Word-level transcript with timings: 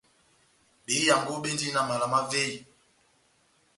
Behiyaango 0.85 1.33
béndini 1.43 1.73
na 1.75 1.81
mala 1.89 2.05
má 2.13 2.19
véyi, 2.31 2.57